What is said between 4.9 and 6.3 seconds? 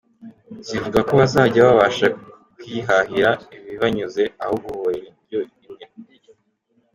indryo imwe.